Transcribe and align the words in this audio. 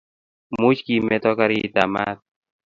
Much 0.59 0.79
kimeto 0.85 1.29
karitab 1.37 1.89
mat 1.93 2.17